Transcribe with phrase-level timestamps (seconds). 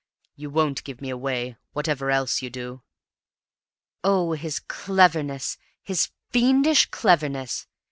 [0.35, 2.81] You won't give me away, whatever else you do!"
[4.03, 5.59] Oh, his cleverness!
[5.83, 7.67] His fiendish cleverness!